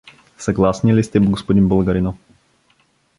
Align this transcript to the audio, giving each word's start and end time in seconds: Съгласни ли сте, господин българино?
Съгласни 0.37 0.95
ли 0.95 1.03
сте, 1.03 1.19
господин 1.19 1.67
българино? 1.67 2.17